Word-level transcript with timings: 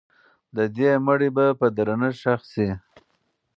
د 0.55 0.57
دې 0.77 0.91
مړي 1.05 1.29
به 1.35 1.45
په 1.59 1.67
درنښت 1.77 2.19
ښخ 2.21 2.41
سي. 2.53 2.69